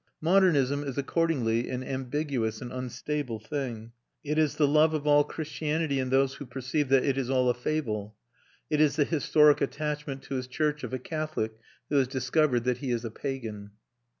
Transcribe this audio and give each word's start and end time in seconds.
Modernism 0.19 0.83
is 0.83 0.97
accordingly 0.97 1.69
an 1.69 1.83
ambiguous 1.83 2.59
and 2.59 2.73
unstable 2.73 3.37
thing. 3.37 3.91
It 4.23 4.39
is 4.39 4.55
the 4.55 4.67
love 4.67 4.95
of 4.95 5.05
all 5.05 5.23
Christianity 5.23 5.99
in 5.99 6.09
those 6.09 6.33
who 6.33 6.47
perceive 6.47 6.89
that 6.89 7.03
it 7.05 7.19
is 7.19 7.29
all 7.29 7.49
a 7.49 7.53
fable. 7.53 8.15
It 8.67 8.81
is 8.81 8.95
the 8.95 9.05
historic 9.05 9.61
attachment 9.61 10.23
to 10.23 10.33
his 10.37 10.47
church 10.47 10.83
of 10.83 10.91
a 10.91 10.97
Catholic 10.97 11.53
who 11.89 11.97
has 11.97 12.07
discovered 12.07 12.63
that 12.63 12.79
he 12.79 12.89
is 12.89 13.05
a 13.05 13.11
pagan. 13.11 13.73